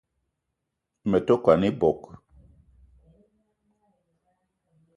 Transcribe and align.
Me 1.09 1.17
te 1.25 1.33
kwan 1.43 1.61
ebog 1.69 2.01